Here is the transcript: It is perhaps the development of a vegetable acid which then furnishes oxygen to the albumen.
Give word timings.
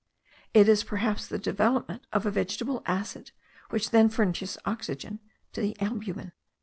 It 0.55 0.67
is 0.67 0.83
perhaps 0.83 1.27
the 1.27 1.37
development 1.37 2.07
of 2.11 2.25
a 2.25 2.31
vegetable 2.31 2.81
acid 2.87 3.29
which 3.69 3.91
then 3.91 4.09
furnishes 4.09 4.57
oxygen 4.65 5.19
to 5.53 5.61
the 5.61 5.79
albumen. 5.79 6.31